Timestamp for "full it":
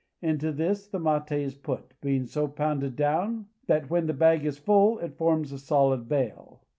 4.57-5.15